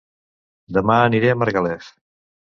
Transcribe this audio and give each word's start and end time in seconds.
Dema 0.77 0.95
aniré 1.09 1.29
a 1.33 1.35
Margalef 1.41 1.91